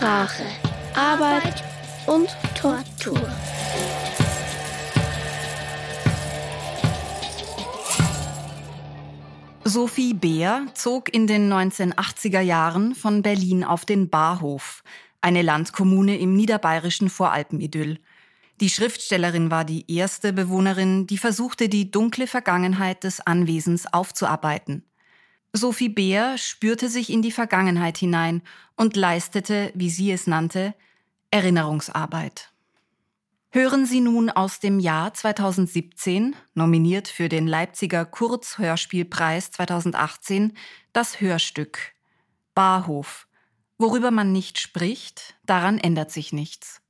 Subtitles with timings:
[0.00, 0.44] Sprache,
[0.94, 1.62] Arbeit
[2.06, 3.20] und Tortur.
[9.62, 14.84] Sophie Beer zog in den 1980er Jahren von Berlin auf den Barhof,
[15.20, 17.98] eine Landkommune im niederbayerischen Voralpenidyll.
[18.62, 24.89] Die Schriftstellerin war die erste Bewohnerin, die versuchte, die dunkle Vergangenheit des Anwesens aufzuarbeiten.
[25.52, 28.42] Sophie Beer spürte sich in die Vergangenheit hinein
[28.76, 30.74] und leistete, wie sie es nannte,
[31.30, 32.52] Erinnerungsarbeit.
[33.52, 40.56] Hören Sie nun aus dem Jahr 2017, nominiert für den Leipziger Kurzhörspielpreis 2018,
[40.92, 41.94] das Hörstück
[42.54, 43.26] Barhof.
[43.76, 46.80] Worüber man nicht spricht, daran ändert sich nichts.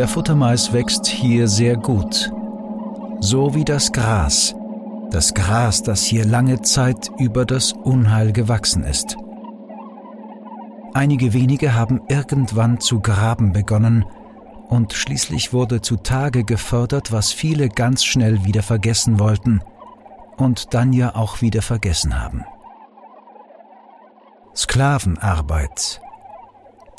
[0.00, 2.32] Der Futtermais wächst hier sehr gut,
[3.20, 4.54] so wie das Gras,
[5.10, 9.18] das Gras, das hier lange Zeit über das Unheil gewachsen ist.
[10.94, 14.06] Einige wenige haben irgendwann zu graben begonnen,
[14.70, 19.60] und schließlich wurde zutage gefördert, was viele ganz schnell wieder vergessen wollten
[20.38, 22.46] und dann ja auch wieder vergessen haben.
[24.56, 26.00] Sklavenarbeit.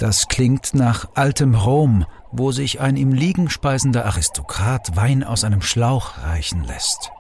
[0.02, 5.61] Das klingt nach altem Rom, wo sich ein im Liegen speisender Aristokrat Wein aus einem
[5.61, 7.11] Schlauch reichen lässt.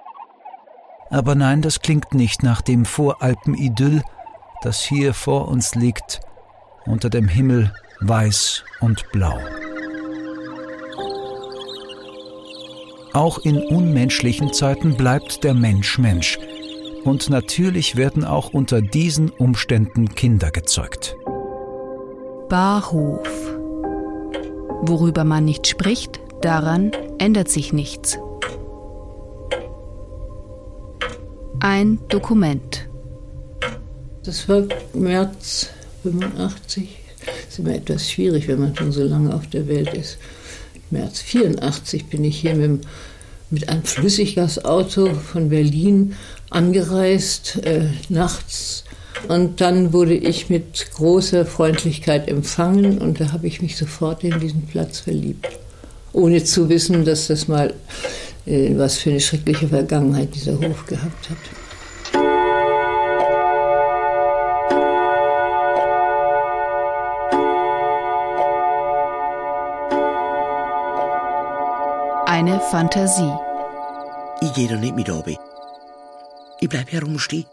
[1.11, 4.01] Aber nein, das klingt nicht nach dem Voralpen-Idyll,
[4.63, 6.21] das hier vor uns liegt,
[6.87, 9.37] unter dem Himmel weiß und blau.
[13.13, 16.39] Auch in unmenschlichen Zeiten bleibt der Mensch Mensch.
[17.03, 21.15] Und natürlich werden auch unter diesen Umständen Kinder gezeugt.
[22.51, 23.29] Barhof.
[24.81, 28.19] Worüber man nicht spricht, daran ändert sich nichts.
[31.61, 32.89] Ein Dokument.
[34.25, 35.69] Das war März
[36.03, 36.89] 85.
[37.25, 40.17] Das ist immer etwas schwierig, wenn man schon so lange auf der Welt ist.
[40.89, 42.85] März 84 bin ich hier mit,
[43.49, 46.17] mit einem Flüssiggasauto von Berlin
[46.49, 48.83] angereist, äh, nachts.
[49.27, 54.39] Und dann wurde ich mit großer Freundlichkeit empfangen und da habe ich mich sofort in
[54.39, 55.47] diesen Platz verliebt.
[56.13, 57.73] Ohne zu wissen, dass das mal
[58.45, 61.37] äh, was für eine schreckliche Vergangenheit dieser Hof gehabt hat.
[72.25, 73.31] Eine Fantasie.
[74.41, 75.37] Ich gehe da nicht mit runter.
[76.59, 77.45] Ich bleib herumstehen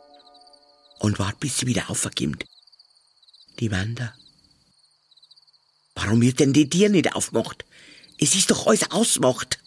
[0.98, 2.44] und wart, bis sie wieder aufverkimmt.
[3.60, 4.14] Die Wanda.
[5.94, 7.64] Warum wird denn die Tür nicht aufgemacht?
[8.18, 9.58] Es ist doch alles ausgemacht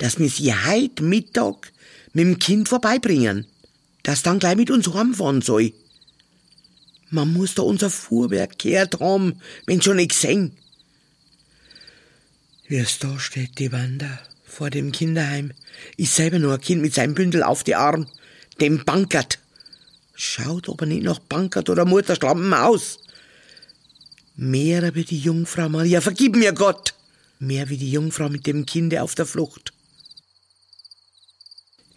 [0.00, 1.72] dass wir sie heut Mittag
[2.14, 3.46] mit dem Kind vorbeibringen,
[4.02, 5.74] das dann gleich mit uns heimfahren soll.
[7.10, 10.56] Man muss da unser Fuhrwerk gehört haben, wenn schon nicht gesehen.
[12.66, 15.52] Wie es da steht, die Wanda, vor dem Kinderheim,
[15.98, 18.06] ist selber nur ein Kind mit seinem Bündel auf die Arm,
[18.58, 19.38] dem Bankert.
[20.22, 22.98] Schaut, ob er nicht noch Bankert oder Mutterschlampen aus.
[24.36, 26.92] Mehr wie die Jungfrau Maria, vergib mir Gott!
[27.38, 29.72] Mehr wie die Jungfrau mit dem Kinde auf der Flucht.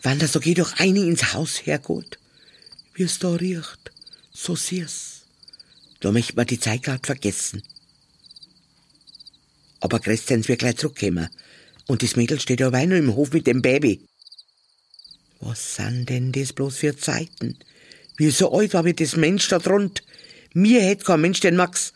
[0.04, 2.18] Wanda, so geh doch eine ins Haus, Herrgott.
[2.94, 3.92] Wie es da riecht.
[4.32, 5.24] So süß.
[6.00, 7.62] Da möchte man die Zeit grad vergessen.
[9.82, 11.28] Aber Christians wird gleich zurückkommen.
[11.88, 14.06] Und das Mädel steht ja noch im Hof mit dem Baby.
[15.42, 17.60] Was sind denn das bloß für Zeiten?
[18.32, 20.04] So alt war wie das Mensch da drunter.
[20.54, 21.94] Mir hätt kein Mensch den Max,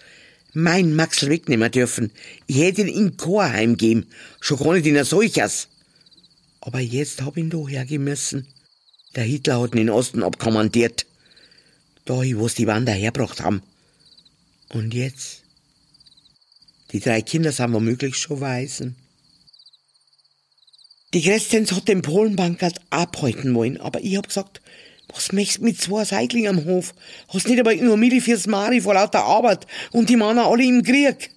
[0.53, 2.11] mein Maxl wegnehmen dürfen.
[2.47, 4.07] Ich hätte ihn in Chorheim geben,
[4.39, 5.67] schon gar nicht in ein solches.
[6.61, 8.47] Aber jetzt hab ich ihn da hergemessen.
[9.15, 11.05] Der Hitler hat ihn in den Osten abkommandiert.
[12.05, 13.61] Da, wo's die Wander hergebracht haben.
[14.69, 15.43] Und jetzt?
[16.91, 18.95] Die drei Kinder sind womöglich schon Waisen.
[21.13, 24.61] Die Christens hat den Polenbankert abhalten wollen, aber ich hab gesagt,
[25.09, 26.93] was möchtest mit zwei Seiglingen am Hof?
[27.29, 30.83] Hast nicht aber nur Milli fürs Mari vor lauter Arbeit und die Männer alle im
[30.83, 31.31] Krieg.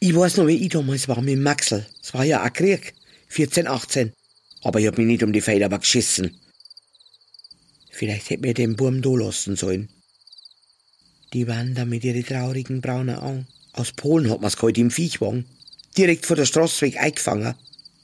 [0.00, 1.86] Ich weiß noch, wie ich damals war mit Maxel.
[2.02, 2.94] Es war ja auch Krieg.
[3.28, 4.12] 14, 18.
[4.62, 6.38] Aber ich hab mich nicht um die Feder geschissen.
[7.90, 9.88] Vielleicht hätt mir den Burm da lassen sollen.
[11.32, 13.46] Die Wanda mit ihren traurigen braunen Augen.
[13.72, 15.44] Aus Polen hat man's heute im Viechwagen.
[15.96, 17.54] Direkt vor der Straßweg eingefangen.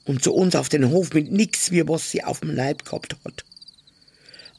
[0.05, 3.17] Und zu uns auf den Hof mit nix, wie was sie auf dem Leib gehabt
[3.25, 3.44] hat.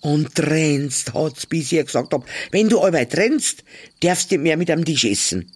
[0.06, 3.64] Und trennst, hat's, bis ich gesagt hab, wenn du allweil trennst,
[4.02, 5.52] darfst du mehr mit am Tisch essen.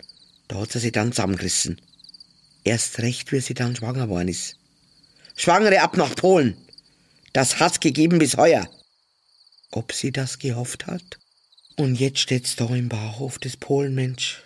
[0.48, 1.80] Da hat sie sich dann zusammengerissen.
[2.64, 4.56] Erst recht, wie sie dann schwanger worden ist.
[5.36, 6.58] Schwangere ab nach Polen.
[7.32, 8.68] Das hat's gegeben bis heuer.
[9.70, 11.20] Ob sie das gehofft hat?
[11.76, 14.42] Und jetzt steht's da im Bauhof des Polenmensch.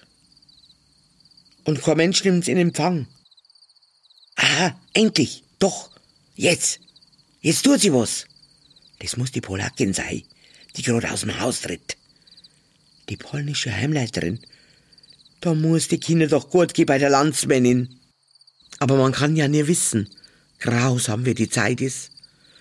[1.63, 3.07] Und kein Mensch nimmt's in Empfang.
[4.35, 5.91] Aha, endlich, doch,
[6.35, 6.81] jetzt.
[7.39, 8.25] Jetzt tut sie was.
[9.03, 10.23] Das muss die Polakin sein,
[10.77, 11.97] die gerade aus dem Haus tritt.
[13.09, 14.39] Die polnische Heimleiterin.
[15.41, 17.99] Da muss die Kinder doch gut gehen bei der Landsmännin.
[18.79, 20.09] Aber man kann ja nie wissen,
[20.59, 22.11] grausam wie die Zeit ist.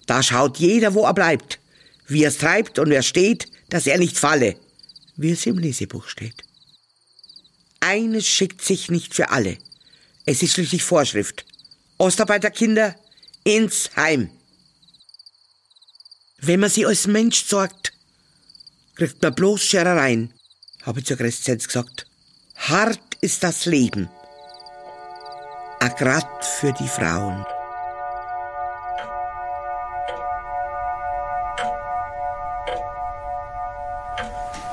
[0.07, 1.61] Da schaut jeder, wo er bleibt,
[2.09, 4.57] wie es treibt und wer steht, dass er nicht falle,
[5.17, 6.43] wie es im Lesebuch steht.
[7.79, 9.59] Eines schickt sich nicht für alle.
[10.27, 11.47] Es ist schließlich Vorschrift.
[11.99, 12.97] Ostarbeiterkinder
[13.45, 14.29] ins Heim.
[16.45, 17.93] Wenn man sie als Mensch sorgt,
[18.97, 20.33] kriegt man bloß Scherereien,
[20.83, 22.05] habe ich zur Christenz gesagt.
[22.57, 24.09] Hart ist das Leben.
[25.79, 27.47] A grad für die Frauen.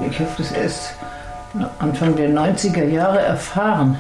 [0.09, 0.95] Ich habe das erst
[1.77, 3.99] Anfang der 90er Jahre erfahren.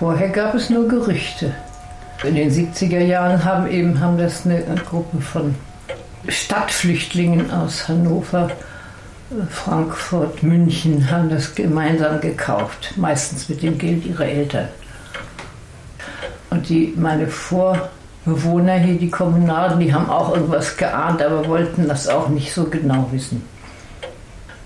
[0.00, 1.54] Vorher gab es nur Gerüchte.
[2.24, 5.54] In den 70er Jahren haben eben haben das eine Gruppe von
[6.28, 8.50] Stadtflüchtlingen aus Hannover,
[9.50, 14.68] Frankfurt, München haben das gemeinsam gekauft, meistens mit dem Geld ihrer Eltern.
[16.50, 22.08] Und die, meine Vorbewohner hier, die Kommunalen, die haben auch irgendwas geahnt, aber wollten das
[22.08, 23.42] auch nicht so genau wissen.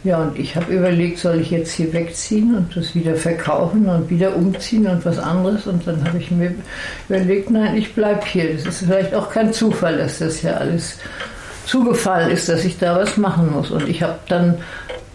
[0.03, 4.09] Ja, und ich habe überlegt, soll ich jetzt hier wegziehen und das wieder verkaufen und
[4.09, 5.67] wieder umziehen und was anderes.
[5.67, 6.55] Und dann habe ich mir
[7.09, 8.55] überlegt, nein, ich bleibe hier.
[8.55, 10.97] Das ist vielleicht auch kein Zufall, dass das ja alles
[11.67, 13.71] zugefallen ist, dass ich da was machen muss.
[13.71, 14.59] Und ich habe dann,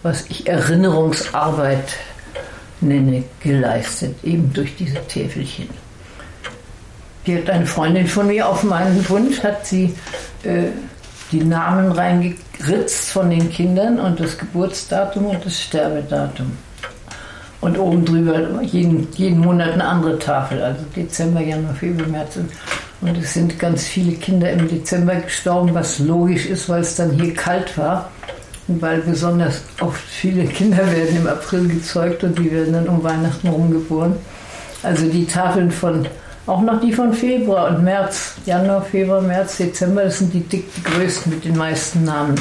[0.02, 1.96] was ich Erinnerungsarbeit
[2.80, 5.68] nenne, geleistet, eben durch diese Täfelchen.
[7.24, 9.94] Hier hat eine Freundin von mir auf meinen Wunsch, hat sie
[10.44, 10.68] äh,
[11.32, 16.52] die Namen reingeritzt von den Kindern und das Geburtsdatum und das Sterbedatum.
[17.60, 22.38] Und oben drüber jeden, jeden Monat eine andere Tafel, also Dezember, Januar, Februar, März.
[23.00, 27.10] Und es sind ganz viele Kinder im Dezember gestorben, was logisch ist, weil es dann
[27.10, 28.10] hier kalt war.
[28.68, 33.02] Und weil besonders oft viele Kinder werden im April gezeugt und die werden dann um
[33.02, 34.14] Weihnachten rumgeboren.
[34.82, 36.06] Also die Tafeln von
[36.46, 40.72] auch noch die von Februar und März, Januar, Februar, März, Dezember, das sind die, dick,
[40.76, 42.36] die größten mit den meisten Namen.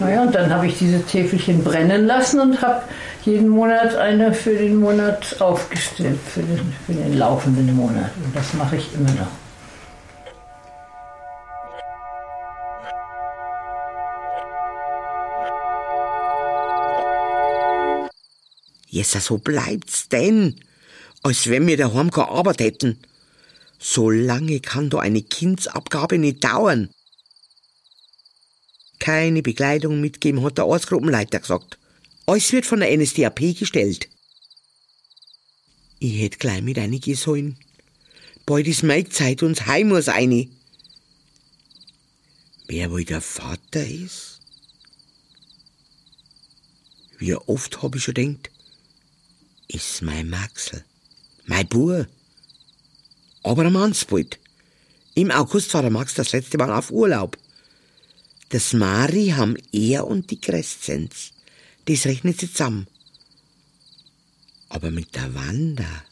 [0.00, 2.82] Naja, und dann habe ich diese Täfelchen brennen lassen und habe
[3.24, 8.10] jeden Monat eine für den Monat aufgestellt, für den, für den laufenden Monat.
[8.24, 9.28] Und das mache ich immer noch.
[18.88, 20.56] Jessa, so bleibt's denn,
[21.22, 22.98] als wenn wir daheim Arbeit hätten.
[23.78, 26.90] So lange kann da eine Kindsabgabe nicht dauern.
[29.04, 31.76] Keine Begleitung mitgeben, hat der Ortsgruppenleiter gesagt.
[32.24, 34.08] Alles wird von der NSDAP gestellt.
[35.98, 37.58] Ich hätt gleich mit einigen sollen.
[38.46, 40.48] Bald ist meine Zeit und heim muss eine.
[42.66, 44.40] Wer wohl der Vater ist?
[47.18, 48.50] Wie oft hab ich schon denkt,
[49.68, 50.82] ist mein Maxel.
[51.44, 52.06] Mein Bub.
[53.42, 54.38] Aber ein Mannsbild.
[55.14, 57.36] Im August war der Max das letzte Mal auf Urlaub.
[58.54, 61.32] Das Mari haben er und die Crescenz.
[61.86, 62.86] Das rechnet sie zusammen.
[64.68, 66.04] Aber mit der Wanda,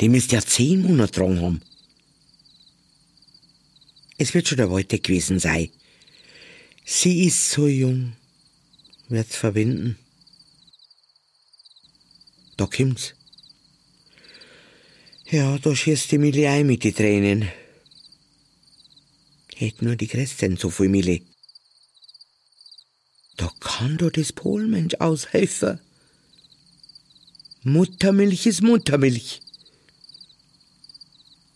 [0.00, 1.62] die müsste ja zehn Monate dran haben.
[4.18, 5.68] Es wird schon der Wolte gewesen sein.
[6.84, 8.14] Sie ist so jung,
[9.08, 9.96] wird's verbinden.
[12.56, 13.14] Da kommt's.
[15.30, 17.48] Ja, da schießt die Milli ein mit die Tränen.
[19.54, 21.29] Hätt nur die Christen so viel Milli.
[23.40, 25.80] Da kann doch das Polmensch aushelfen.
[27.62, 29.40] Muttermilch ist Muttermilch.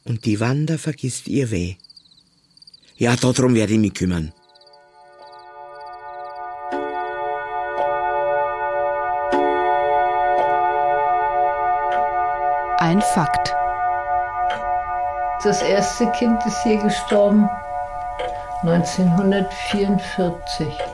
[0.05, 1.75] Und die Wanda vergisst ihr weh.
[2.97, 4.33] Ja, darum werde ich mich kümmern.
[12.79, 13.53] Ein Fakt.
[15.43, 17.47] Das erste Kind ist hier gestorben
[18.63, 20.94] 1944.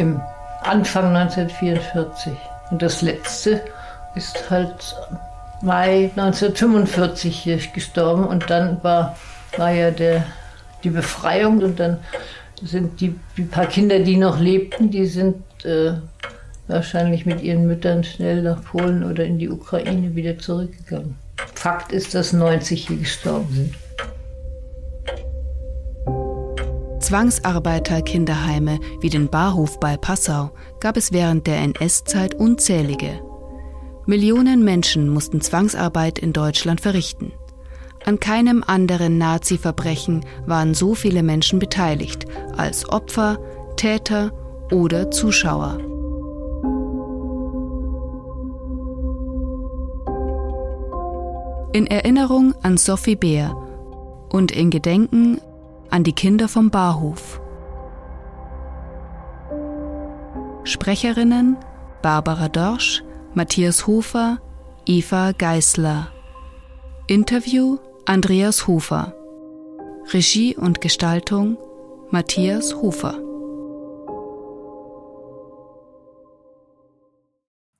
[0.00, 0.18] Im
[0.62, 2.32] Anfang 1944.
[2.70, 3.60] Und das letzte
[4.14, 4.96] ist halt
[5.60, 8.26] Mai 1945 hier gestorben.
[8.26, 9.18] Und dann war,
[9.58, 10.24] war ja der,
[10.84, 11.98] die Befreiung und dann
[12.62, 15.92] sind die, die paar Kinder, die noch lebten, die sind äh,
[16.66, 21.16] wahrscheinlich mit ihren Müttern schnell nach Polen oder in die Ukraine wieder zurückgegangen.
[21.54, 23.74] Fakt ist, dass 90 hier gestorben sind.
[27.10, 33.20] Zwangsarbeiterkinderheime wie den Barhof bei Passau gab es während der NS-Zeit unzählige.
[34.06, 37.32] Millionen Menschen mussten Zwangsarbeit in Deutschland verrichten.
[38.04, 42.26] An keinem anderen Nazi-Verbrechen waren so viele Menschen beteiligt
[42.56, 43.40] als Opfer,
[43.74, 44.30] Täter
[44.70, 45.78] oder Zuschauer.
[51.72, 53.56] In Erinnerung an Sophie Beer
[54.28, 55.40] und in Gedenken
[55.90, 57.40] an die Kinder vom Barhof.
[60.64, 61.56] Sprecherinnen
[62.02, 63.02] Barbara Dorsch,
[63.34, 64.38] Matthias Hofer,
[64.86, 66.08] Eva Geißler.
[67.06, 69.14] Interview Andreas Hofer.
[70.12, 71.58] Regie und Gestaltung
[72.10, 73.18] Matthias Hofer.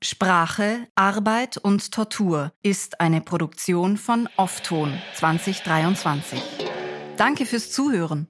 [0.03, 6.60] Sprache, Arbeit und Tortur ist eine Produktion von Offton 2023.
[7.21, 8.29] Danke fürs Zuhören.